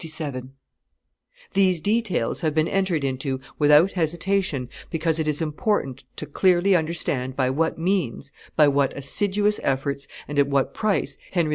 [0.01, 0.07] p.
[0.07, 0.51] 667.]
[1.53, 7.35] These details have been entered into without hesitation because it is important to clearly understand
[7.35, 11.49] by what means, by what assiduous efforts, and at what price Henry IV.